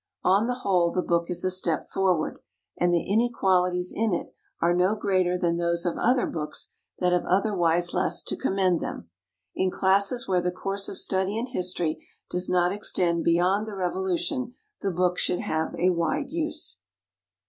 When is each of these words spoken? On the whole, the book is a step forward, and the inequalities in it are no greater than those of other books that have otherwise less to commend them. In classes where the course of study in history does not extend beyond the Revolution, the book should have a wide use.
On 0.23 0.47
the 0.47 0.55
whole, 0.55 0.89
the 0.91 1.03
book 1.03 1.29
is 1.29 1.43
a 1.45 1.51
step 1.51 1.87
forward, 1.87 2.39
and 2.75 2.91
the 2.91 3.03
inequalities 3.07 3.93
in 3.95 4.11
it 4.15 4.33
are 4.59 4.73
no 4.73 4.95
greater 4.95 5.37
than 5.37 5.57
those 5.57 5.85
of 5.85 5.95
other 5.97 6.25
books 6.25 6.73
that 6.97 7.11
have 7.11 7.23
otherwise 7.25 7.93
less 7.93 8.23
to 8.23 8.35
commend 8.35 8.79
them. 8.79 9.11
In 9.53 9.69
classes 9.69 10.27
where 10.27 10.41
the 10.41 10.51
course 10.51 10.89
of 10.89 10.97
study 10.97 11.37
in 11.37 11.45
history 11.45 12.03
does 12.31 12.49
not 12.49 12.71
extend 12.71 13.23
beyond 13.23 13.67
the 13.67 13.75
Revolution, 13.75 14.55
the 14.81 14.89
book 14.89 15.19
should 15.19 15.41
have 15.41 15.75
a 15.75 15.91
wide 15.91 16.31
use. 16.31 16.79